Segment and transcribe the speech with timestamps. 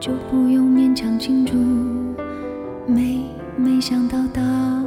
[0.00, 1.54] 就不用勉强庆祝。
[2.86, 3.24] 没
[3.56, 4.84] 没想到答案，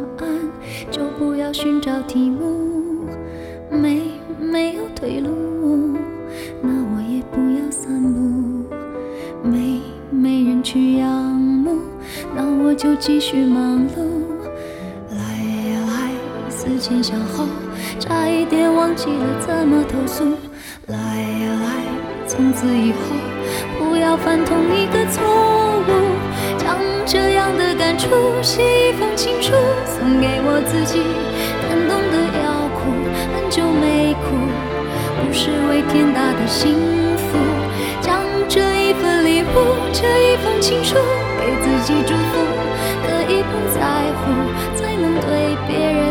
[0.89, 3.05] 就不要寻找题目。
[3.69, 4.03] 没
[4.39, 5.97] 没有退路，
[6.61, 8.65] 那我也不要散步。
[9.43, 11.79] 没没人去仰慕，
[12.35, 14.01] 那我就继续忙碌。
[15.11, 15.17] 来
[15.71, 17.45] 呀来，思前想后，
[17.99, 20.25] 差一点忘记了怎么投诉。
[20.87, 22.97] 来呀来，从此以后
[24.11, 25.23] 要犯同一个错
[25.87, 25.91] 误。
[26.57, 28.09] 将这样的感触
[28.41, 29.53] 写一封情书，
[29.87, 30.99] 送给我自己。
[31.63, 32.91] 感动的要哭，
[33.31, 34.35] 很久没哭，
[35.15, 36.75] 不是为天大的幸
[37.15, 37.39] 福。
[38.01, 40.97] 将这一份礼物，这一封情书，
[41.39, 42.43] 给自己祝福。
[43.07, 43.79] 可以不在
[44.19, 44.27] 乎，
[44.75, 46.10] 才能对别人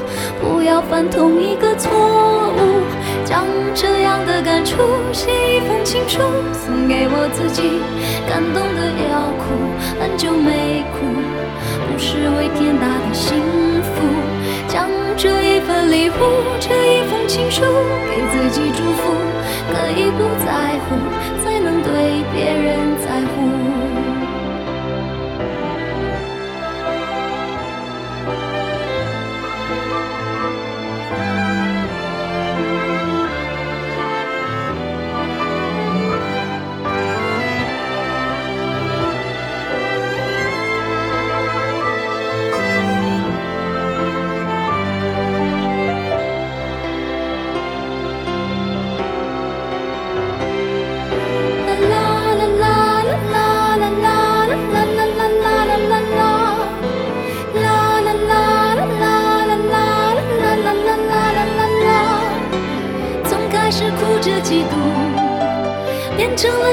[0.41, 1.89] 不要犯同一个错
[2.57, 2.81] 误。
[3.23, 4.75] 将这样的感触
[5.13, 6.19] 写一封情书，
[6.51, 7.79] 送给我自己。
[8.27, 9.55] 感动的要哭，
[10.01, 11.07] 很久没哭，
[11.87, 13.39] 不是为天大的幸
[13.81, 14.03] 福。
[14.67, 16.13] 将这一份礼物，
[16.59, 17.61] 这一封情书，
[18.09, 19.13] 给自己祝福。
[19.71, 20.95] 可以不在乎，
[21.43, 23.80] 才能对别人在乎。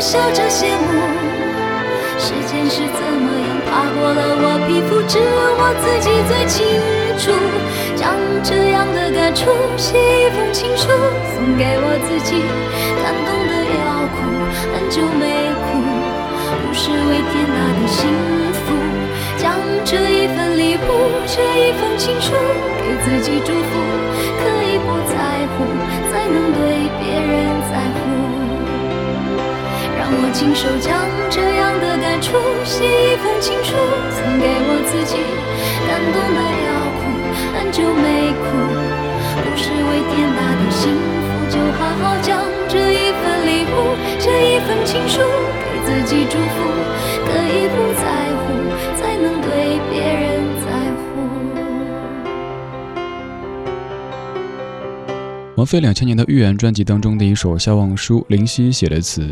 [0.09, 0.89] 笑着羡慕。
[2.17, 6.65] 时间是怎么样爬过了我皮肤，只有我自己最清
[7.21, 7.29] 楚。
[7.95, 10.89] 将这样的感触写一封情书，
[11.37, 12.41] 送给我自己。
[13.05, 14.25] 感动的要哭，
[14.73, 18.09] 很久没哭，不是为天大的幸
[18.65, 18.73] 福。
[19.37, 22.33] 将这一份礼物，这一封情书，
[22.81, 23.77] 给自己祝福。
[24.41, 25.69] 可以不在乎，
[26.09, 28.38] 才能对别人在乎。
[30.09, 32.33] 让我亲手将这样的感触
[32.65, 33.77] 写一封情书，
[34.09, 35.21] 送给我自己。
[35.85, 37.13] 感动的要哭，
[37.53, 38.49] 很久没哭，
[39.45, 46.57] 不是为天大的幸福，就好好将这一份礼物，这一份情书，给自己祝福。
[47.29, 48.09] 可以不在
[48.41, 48.49] 乎，
[48.97, 51.05] 才能对别人在乎。
[55.57, 59.21] 王菲两千年的《预言》专辑当中的一首《笑忘书》，林夕写的词。《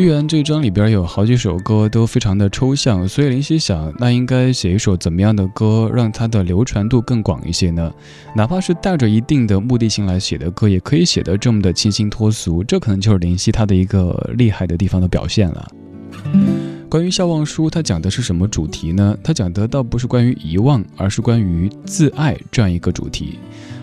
[0.00, 7.92] 预言》这张里边有好几首歌都非常的抽象，所以林夕想，那应该写一首怎么样的歌，让它的流传度更广一些呢？
[8.34, 15.68] 哪怕是带着一定的目的性来写的歌，也可以写得这么的清新脱俗，这可能就是林夕他的一个厉害的地方的表现了。
[16.88, 19.14] 关于《笑忘书》，它讲的是什么主题呢？
[19.22, 23.38] 它讲的倒不是关于遗忘，而是关于自爱这样一个主题。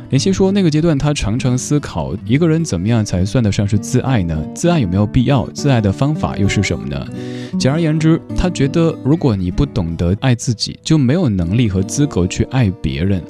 [0.09, 4.42] 林夕说，那个阶段他常常思考，一个人怎么样才算得上是自爱呢？
[4.56, 5.45] 自爱有没有必要？
[5.48, 7.06] 自爱的方法又是什么呢？
[7.59, 13.21] 简而言之，他觉得，如果你不懂得爱自己，就没有能力和资格去爱别人。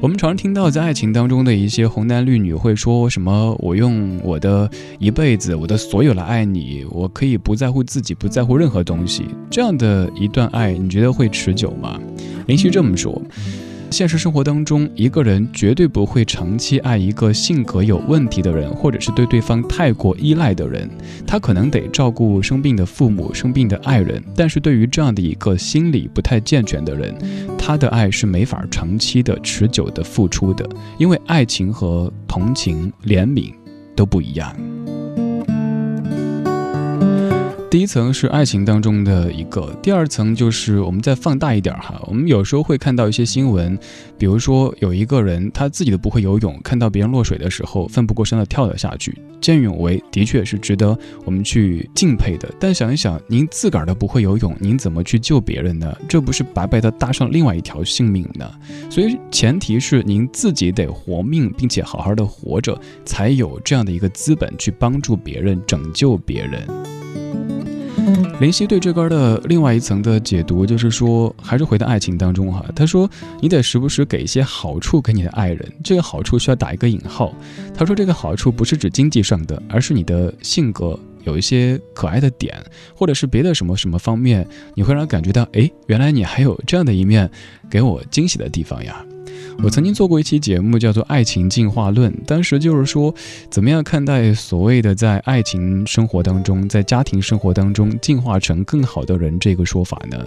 [0.00, 11.98] 我们常听到在爱情当中的一些红男绿女会说什么：“我用我的一辈子，我的所有来爱你，我可以不在乎自己，不在乎任何东西。”这样的一段爱，你觉得会持久吗？
[12.46, 13.20] 林夕这么说。
[13.90, 20.88] 现实生活当中，一个人绝对不会长期爱一个性格有问题的人，或者是对对方太过依赖的人。
[21.26, 27.14] 他可能得照顾生病的父母、生病的爱人，但是对于这样的一个心理不太健全的人，
[27.58, 30.68] 他的爱是没法长期的、持久的付出的，
[30.98, 33.52] 因为爱情和同情、怜悯
[33.96, 34.54] 都不一样。
[37.70, 43.78] 第一层是爱情当中的一个，第二层就是我们再放大一点哈，我们有时候会看到一些新闻，
[44.16, 52.48] 比如说有一个人他自己都不会游泳，看到别人落水的时候奋不顾身的跳了下去，见义勇为的确是值得我们去敬佩的。
[52.58, 55.94] 但想一想，您自个儿都不会游泳，您怎么去救别人呢？
[56.08, 58.50] 这不是白白的搭上另外一条性命呢？
[58.88, 66.66] 所以前提是您自己得活命，并且好好的活着，才有这样的一个资本去帮助别人、拯救别人。
[68.40, 72.64] 林夕对这歌的另外一层的解读，就是说，还是回到爱情当中哈。
[72.74, 73.10] 他说，
[73.40, 77.34] 你得时不时给一些好处给你的爱人，这个好处需要打一个引号。
[77.74, 82.56] 他说，这个好处不是指经济上的，而是你的性格有一些可爱的点，
[82.94, 87.28] 或者是别的什么什么方面，你会让感觉到，哎，原来你还有这样的一面，
[87.68, 89.04] 给我惊喜的地方呀。
[89.62, 93.12] 我曾经做过一期节目，叫做《爱情进化论》，当时就是说，
[93.50, 100.24] 怎么样看待所谓的在爱情生活当中，在家庭生活当中进化成更好的人这个说法呢？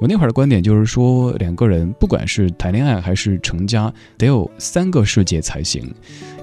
[0.00, 5.88] 我那会儿的观点就是说，两个人不管是谈恋爱还是成家，得有三个世界才行。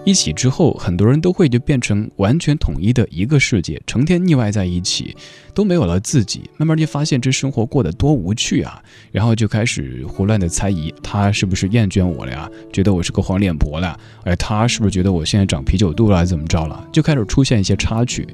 [0.09, 5.15] 一起之后，很多人都会就变成完全统一的一个世界，成天腻歪在一起，
[5.53, 6.49] 都没有了自己。
[6.57, 12.49] 慢慢就发现这生活过得多无趣啊，然后就开始胡乱的猜疑，他是不是厌倦我了呀？
[12.73, 13.95] 觉得我是个黄脸婆了？
[14.23, 16.25] 哎，他是不是觉得我现在长啤酒肚了？
[16.25, 16.83] 怎么着了？
[16.91, 18.27] 就开始出现一些插曲。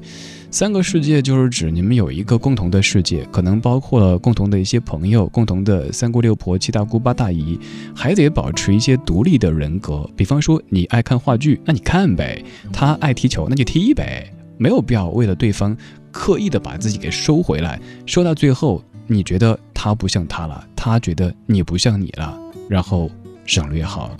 [0.50, 7.58] 三个世界就是指你们有一个共同的世界，可能包括了共同的一些朋友、共同的三姑六婆、七大姑八大姨，
[7.94, 10.08] 还得保持一些独立的人格。
[10.16, 14.32] 比方说，你爱看话剧，那你看呗；他爱踢球，那就踢呗。
[14.56, 15.76] 没有必要为了对方
[16.10, 22.34] 刻意的把自己给收回来，收到最后，你觉得他不像他了，他觉得你不像你了，
[22.68, 23.10] 然后
[23.44, 24.10] 省略号。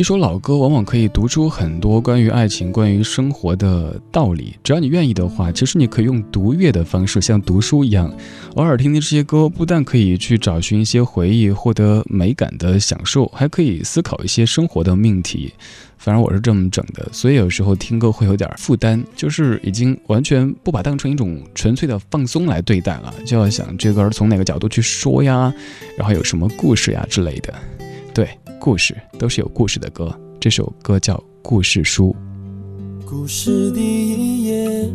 [0.00, 4.54] 一首老歌往往可以读出很多关于爱情、关于生活的道理。
[4.64, 8.10] 只要你愿意的话，其实你可以用读乐的方式，像读书一样，
[8.54, 15.52] 偶尔听听这些歌，不但可以去找寻一些回忆，获得美感的享受，还可以思考一些生活的命题。
[15.98, 25.52] 反正我是这么整的，所以有时候听歌会有点负担，就是已经完全不把当成一种纯粹的放松来对待了，就要想这歌从哪个角度去说呀，
[25.98, 27.52] 然后有什么故事呀之类的。
[28.12, 28.28] 对，
[28.58, 30.12] 故事都是有故事的歌。
[30.40, 32.14] 这首歌叫《故事书》。
[33.06, 34.88] 故事第一页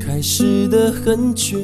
[0.00, 1.56] 开始的很绝，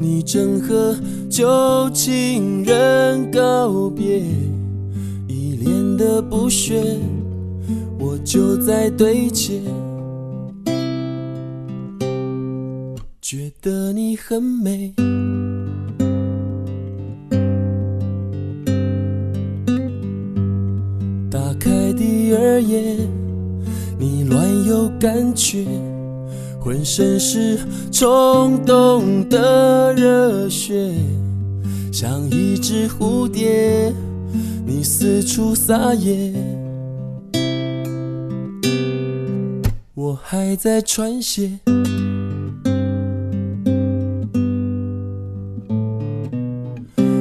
[0.00, 0.96] 你正和
[1.30, 4.20] 旧情人告别，
[5.28, 6.98] 一脸的不屑，
[7.98, 9.60] 我就在对街，
[13.20, 14.92] 觉得你很美。
[21.62, 22.96] 开第二页，
[23.96, 25.64] 你乱有感觉，
[26.58, 27.56] 浑身是
[27.92, 30.92] 冲动的热血，
[31.92, 33.92] 像一只蝴蝶，
[34.66, 36.34] 你四处撒野，
[39.94, 41.60] 我还在穿鞋。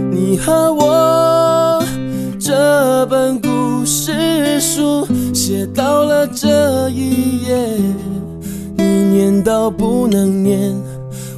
[0.10, 0.91] 你和我
[4.62, 7.58] 书写到了这一页，
[8.78, 10.72] 你念到不能念，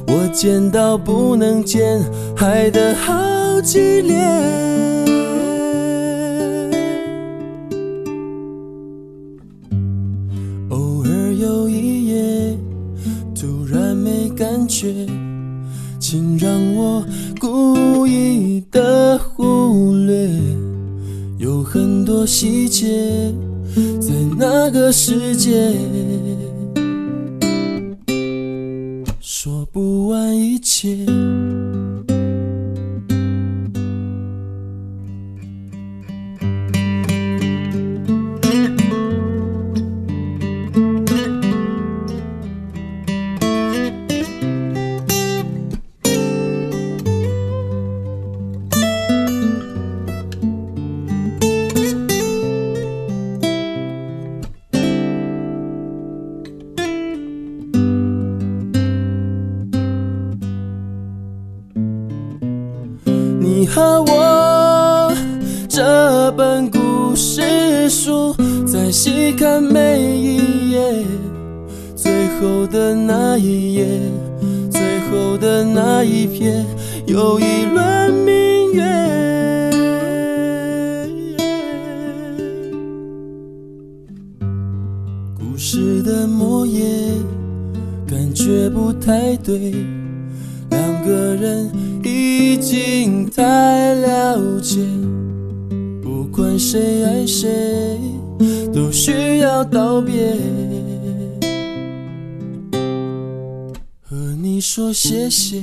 [0.06, 1.98] 我见到不能见，
[2.36, 3.14] 爱得好
[3.62, 4.14] 激烈。
[10.68, 12.58] 偶尔有一夜，
[13.34, 14.94] 突然没感觉，
[15.98, 17.02] 请让我
[17.40, 19.53] 故意的忽略。
[21.36, 23.32] 有很多细节，
[24.00, 25.74] 在那个世界，
[29.20, 31.04] 说不完一切。
[76.14, 76.64] 一片
[77.08, 78.84] 又一轮明月
[85.36, 86.84] 故事的末页
[88.06, 89.74] 感觉不太对
[90.70, 91.68] 两个人
[92.04, 94.78] 已经太了解
[96.00, 97.98] 不管谁爱谁
[98.72, 100.93] 都需要道别。
[104.64, 105.60] 说谢谢。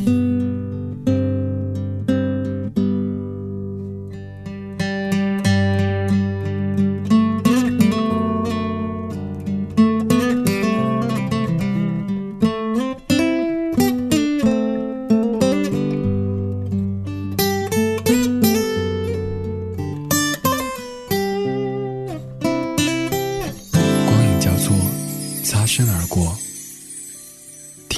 [25.43, 26.37] 擦身而过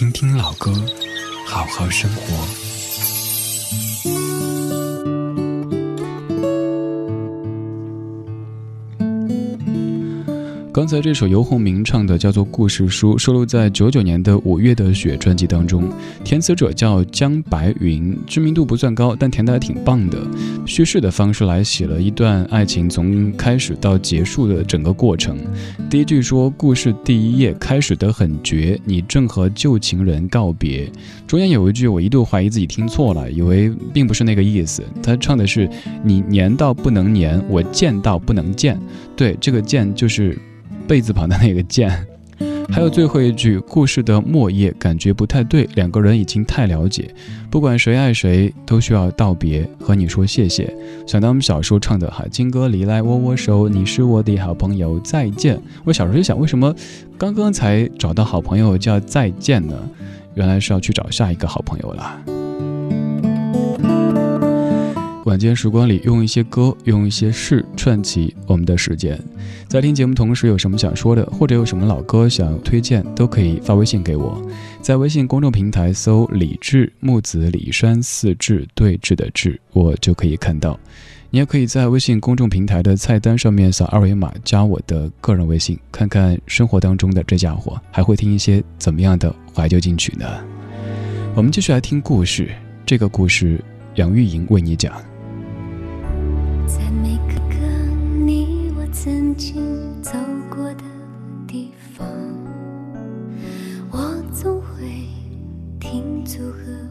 [0.03, 0.73] 听听老歌
[1.47, 2.72] 好好生活。
[10.73, 15.87] 刚才这首游鸿明唱的叫做《故事书》，收录在九九年的《五月的雪》专辑当中。
[16.23, 20.17] 填词者叫江白云，知名度不算高，但填的还挺棒的。
[20.65, 25.37] 叙事的方式来写了一段爱情从开始到结束的整个过程。
[25.91, 30.91] 第一句说：“故事第一页开始得很绝，你正和旧情人告别。”
[31.27, 34.81] 中间有一句我一度怀疑自己听错了，以为并不是那个意思。
[35.03, 35.69] 他唱的是
[36.03, 38.79] ：“你粘到不能粘，我见到不能见。”
[39.15, 40.35] 对，这个“见”就是。
[40.87, 41.89] 贝字旁的那个剑，
[42.69, 45.67] 还有最后一句故事的末页，感觉不太对。
[45.75, 47.13] 两个人已经太了解，
[47.49, 50.73] 不管谁爱谁，都需要道别和你说谢谢。
[51.07, 55.59] 想到我们小时候唱的哈，金哥离来握握手，你是我的好朋友，再见。
[55.83, 56.73] 我小时候就想，为什么
[57.17, 59.75] 刚刚才找到好朋友叫再见呢？
[60.35, 62.42] 原来是要去找下一个好朋友了。
[65.25, 69.17] 晚间时光里，用一些歌，用一些事串起我们的时间。
[69.69, 74.41] 在听节目同时，有什么想说的，或者有什么老歌想推荐，都可以发微信给我。
[74.81, 80.77] 在微信公众平台搜“李志木子李山四志对峙的志”，我就可以看到。
[81.29, 90.27] 你也可以在微信公众平台的菜单上面扫二维码加我的个人微信，看看生活当中的这家伙还会听一些怎么样的怀旧金曲呢？
[91.33, 92.51] 我们继续来听故事，
[92.85, 93.63] 这个故事
[93.95, 94.93] 杨钰莹为你讲。
[96.65, 97.55] 在每个个
[98.25, 100.11] 你我曾经走
[100.49, 100.83] 过的
[101.47, 102.07] 地方，
[103.91, 105.07] 我总会
[105.79, 106.82] 停足和。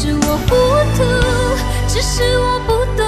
[0.00, 0.54] 是我糊
[0.96, 1.02] 涂，
[1.88, 3.07] 只是我不懂，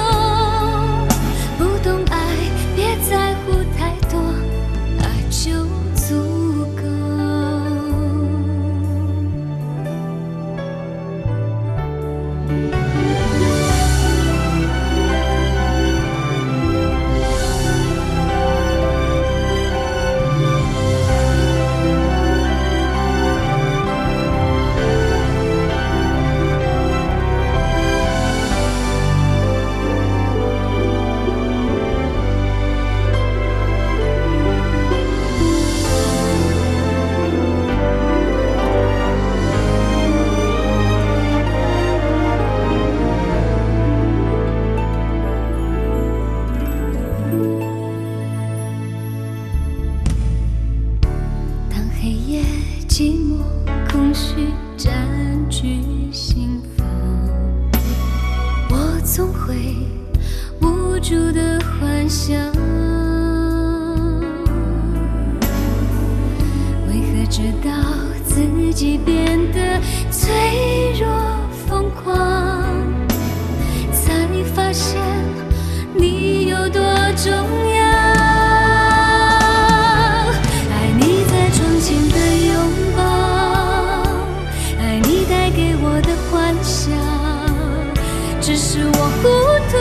[88.81, 89.29] 是我糊
[89.69, 89.77] 涂，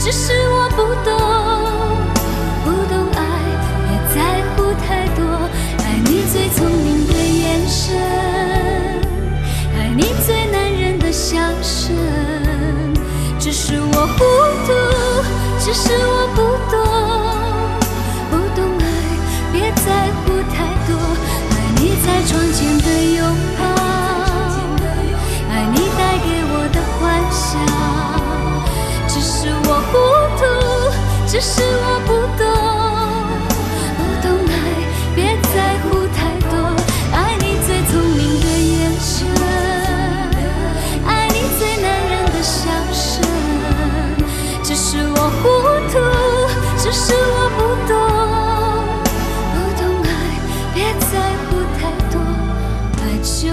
[0.00, 1.14] 只是我不懂，
[2.64, 3.22] 不懂爱，
[3.86, 4.16] 别在
[4.56, 5.22] 乎太多。
[5.84, 7.96] 爱你最聪明的眼神，
[9.76, 11.94] 爱你最男人的笑声。
[13.38, 14.18] 只是我糊
[14.66, 14.72] 涂，
[15.60, 16.76] 只是我不懂，
[18.32, 18.82] 不懂爱，
[19.52, 20.90] 别在乎太多。
[21.52, 22.84] 爱你在窗前的
[23.14, 23.22] 拥
[31.30, 32.42] 只是我不懂，
[33.98, 34.50] 不懂爱，
[35.14, 36.18] 别在乎太
[36.48, 36.52] 多。
[37.12, 39.28] 爱你最聪明的眼神，
[41.06, 43.20] 爱你最男人的笑声。
[44.62, 45.44] 只是我糊
[45.92, 45.94] 涂，
[46.78, 47.92] 只是我不懂，
[49.52, 50.10] 不懂爱，
[50.74, 51.12] 别在
[51.44, 51.80] 乎太
[52.10, 52.16] 多，
[53.02, 53.52] 爱就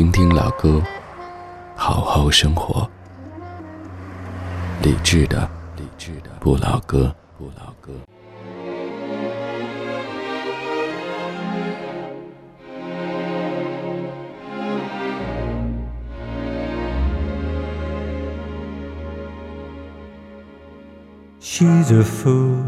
[0.00, 0.82] 听听老歌，
[1.74, 2.88] 好好生活。
[4.82, 7.92] 理智的，理智的不老歌，不老歌。
[21.40, 22.64] She's a fool,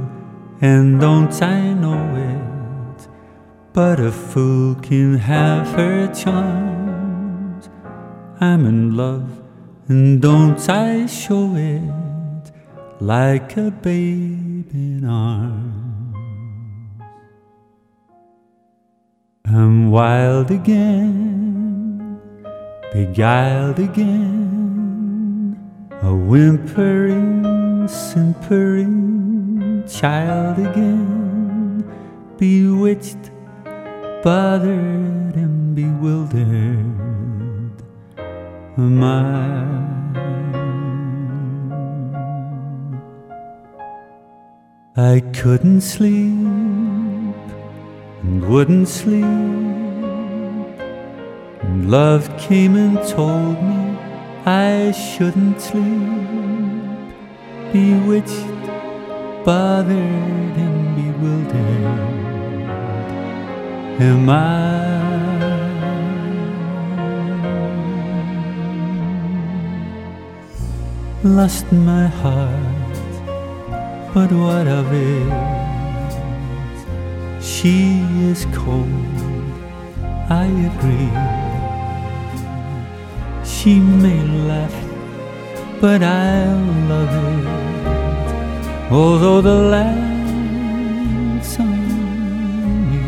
[0.60, 3.08] and don't I know it?
[3.74, 6.81] But a fool can have her charms.
[8.43, 9.29] I'm in love,
[9.87, 12.51] and don't I show it
[12.99, 16.15] like a babe in arms?
[19.45, 22.19] I'm wild again,
[22.91, 25.57] beguiled again,
[26.01, 28.97] a whimpering, simpering
[29.87, 31.85] child again,
[32.37, 33.31] bewitched,
[34.21, 37.32] bothered, and bewildered.
[38.75, 39.83] I?
[44.95, 46.39] I couldn't sleep
[48.21, 49.23] and wouldn't sleep.
[51.61, 53.97] And love came and told me
[54.45, 55.83] I shouldn't sleep.
[57.71, 58.65] Bewitched,
[59.45, 61.85] bothered, and bewildered.
[64.01, 65.32] Am I?
[71.25, 72.95] Lost my heart,
[74.13, 75.31] but what of it?
[77.41, 78.89] She is cold,
[80.29, 81.13] I agree.
[83.45, 84.75] She may laugh,
[85.79, 87.47] but I'll love it.
[88.91, 91.87] Although the laugh's on
[92.91, 93.07] me,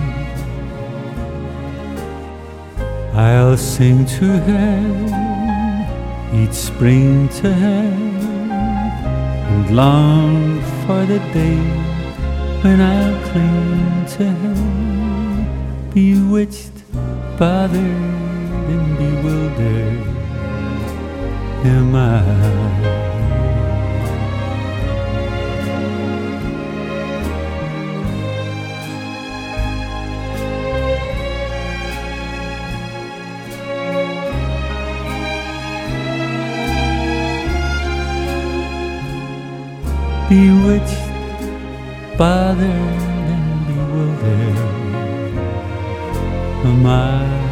[3.14, 5.26] I'll sing to her
[6.34, 8.05] each spring to her
[9.56, 11.62] and long for the day
[12.62, 16.78] when I'll cling to him, bewitched,
[17.40, 17.80] bothered,
[18.74, 20.08] and bewildered.
[21.74, 22.95] Am I?
[40.30, 44.76] bewitched, bothered, and bewildered
[46.66, 47.46] am I.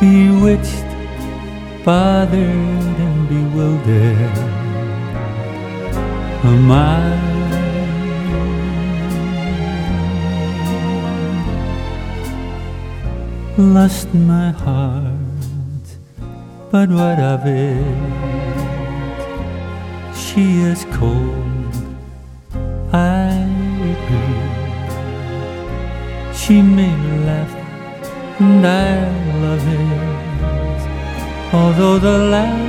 [0.00, 0.84] Bewitched,
[1.84, 4.47] bothered, and bewildered.
[6.44, 7.28] Am I?
[13.58, 15.86] Lost my heart,
[16.70, 18.28] but what of it?
[20.14, 21.74] She is cold,
[22.92, 23.30] I
[23.94, 24.46] agree.
[26.32, 26.96] She may
[27.26, 27.52] laugh,
[28.38, 29.10] and I
[29.42, 30.18] love it.
[31.52, 32.67] Although the laughs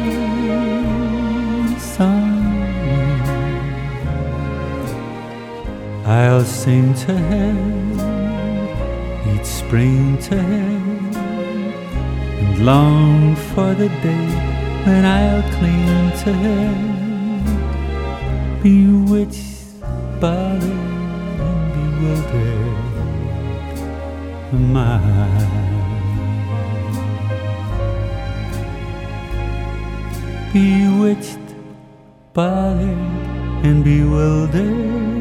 [6.10, 7.54] I'll sing to her
[9.32, 10.70] each spring to her
[12.40, 14.28] and long for the day
[14.86, 16.74] when I'll cling to her,
[18.64, 19.80] bewitched,
[20.20, 20.64] bothered,
[21.48, 22.80] and bewildered.
[24.76, 24.90] I?
[30.54, 31.48] Bewitched,
[32.34, 32.98] bothered,
[33.64, 35.19] and bewildered.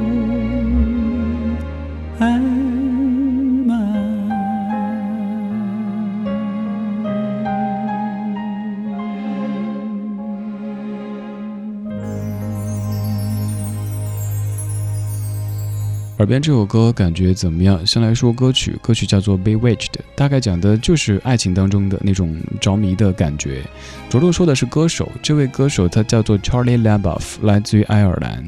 [16.18, 17.87] 耳边这首歌感觉怎么样？
[17.87, 19.76] 先来说歌曲，歌曲叫做《Bewitched》，
[20.16, 23.62] 大概讲的就是爱情当中的那种着迷的感觉。
[24.11, 28.44] 着重说的是歌手，这位歌手他叫做 Charlie LaBeouf，来自于爱尔兰。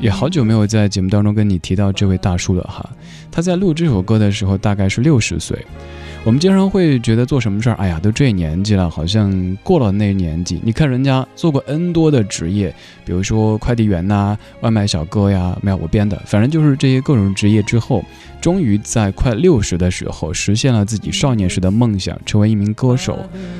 [0.00, 2.88] 也好久没有在节目当中跟你提到这位大叔了哈。
[3.30, 5.62] 他在录这首歌的时候大概是六十岁。
[6.24, 10.58] 我们经常会觉得做什么事儿，哎呀，都这年纪了，好像过了那年纪。
[10.64, 18.02] 你看人家做过 N 多的职业，比如说快递员呐、外卖小哥呀，没有我编的，反正就是这些各种职业之后，
[18.40, 23.18] 终于在快六十的时候实现了自己少年时的梦想，成为一名歌手。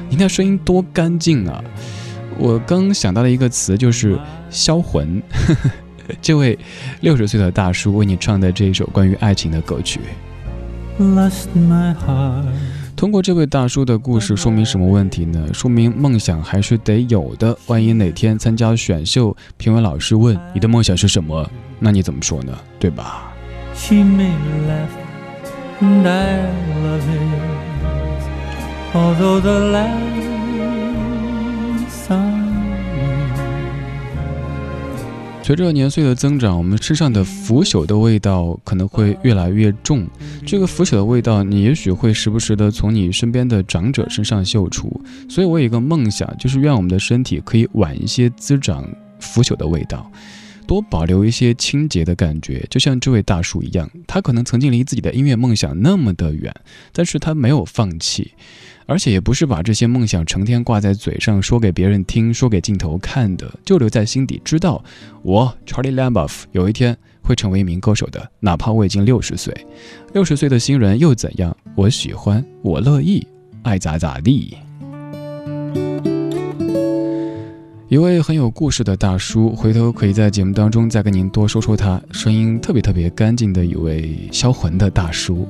[0.09, 1.62] 你那声音多干净啊！
[2.38, 5.22] 我刚想到的一个词就是销魂。
[6.22, 6.59] 这位
[7.03, 10.00] 六十岁的大叔为你唱的这一首关于爱情的歌曲。
[10.98, 12.44] Lost my heart.
[12.94, 15.52] 通过这位大叔的故事，说明什么问题呢？
[15.52, 17.57] 说明梦想还是得有的。
[17.66, 22.57] 万一哪天参加选秀，评委老师问你的梦想是什么，那你怎么说呢？
[22.78, 23.33] 对吧
[23.74, 24.30] ？She may
[24.68, 24.88] laugh,
[25.83, 26.46] and I
[26.80, 27.44] love it.
[28.94, 29.59] Although the
[35.46, 40.09] 随着年岁的增长，我们身上的腐朽的味道可能会越来越重。
[40.46, 44.98] 这个腐朽的味道，你也许会时不时的从你身边的长者身上嗅出。
[45.28, 48.88] 所以我有一个梦想，就是愿我们的身体可以晚一些滋长
[49.20, 50.11] 腐朽的味道，
[50.66, 52.66] 多保留一些清洁的感觉。
[52.70, 56.54] 就像这位大叔一样，他可能曾经离自己的音乐梦想那么的远，
[56.90, 58.33] 但是他没有放弃。
[58.87, 64.83] 而且也不是把这些梦想成天挂在嘴上说给别人听、说给镜头看的，就留在心底，知道
[65.23, 69.55] 我 Charlie Lambof 有一天会成为一名歌手的，哪怕我已经六十岁。
[70.12, 71.57] 六十岁的新人又怎样？
[71.75, 73.27] 我喜欢，我乐意，
[73.62, 74.57] 爱咋咋地。
[77.94, 85.46] 一位很有故事的大叔，回头可以在节目当中再跟您多说说他，声音特别特别干净的一位销魂的大叔。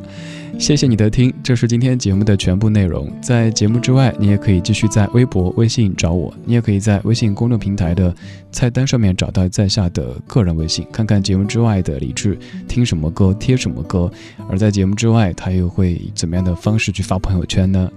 [0.59, 3.11] 谢谢你的听，这是今天节目的全部内容。
[3.23, 8.15] 在节目之外，你也可以继续在微博、微信找我，你也可以在微信公众平台的
[8.53, 14.09] 菜单上面找到在下的个人微信，看看节目之外的李志听什么歌、贴什么歌。
[14.51, 17.91] 而在节目之外，他又会以怎么样的方式去发朋友圈呢？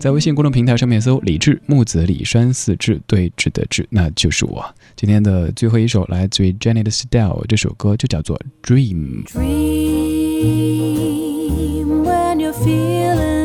[0.00, 4.64] 在微信公众平台上面搜“李志木子李山四志对峙的志”，那就是我。
[4.96, 9.26] 今天的最后一首来自于 Janet Style，这首歌就叫做《Dream》。
[9.30, 9.44] Dream
[12.02, 13.39] when you're feeling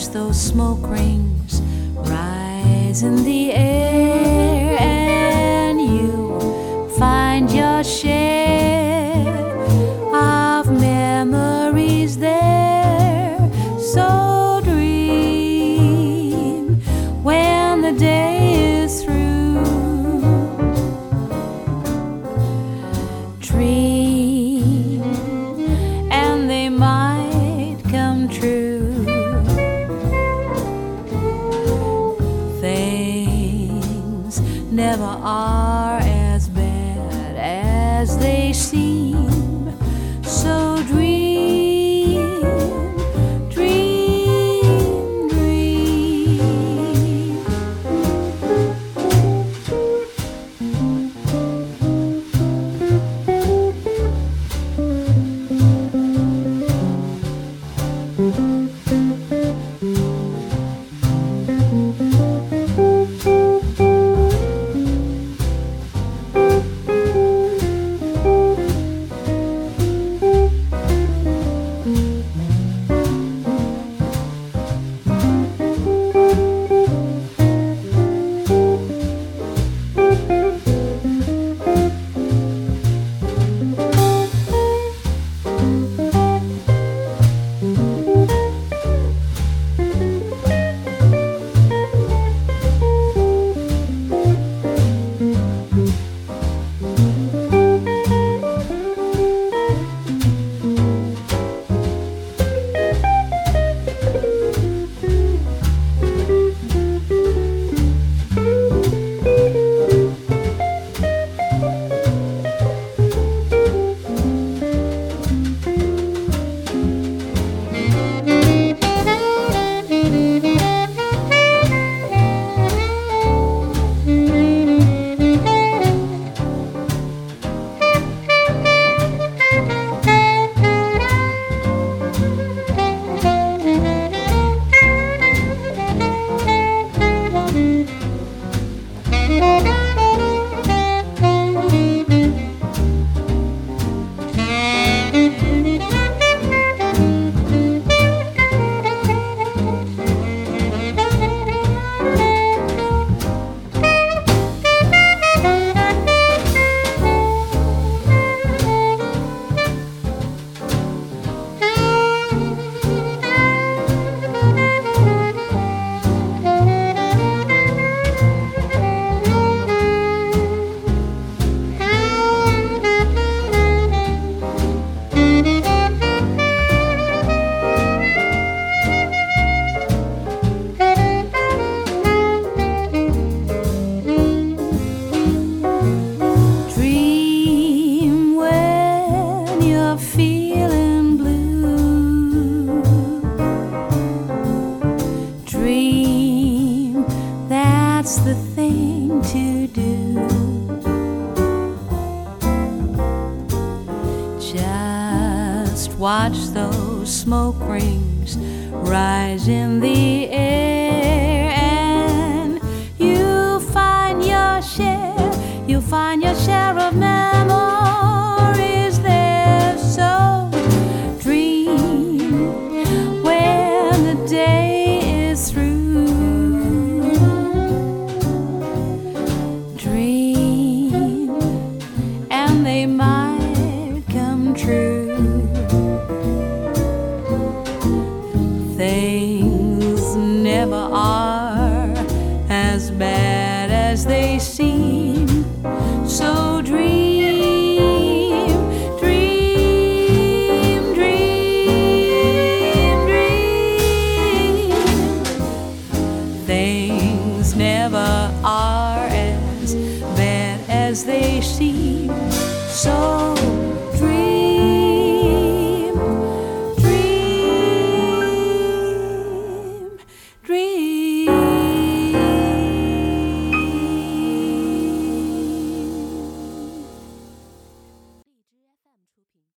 [0.00, 1.60] watch those smoke rings
[1.96, 4.29] rise in the air,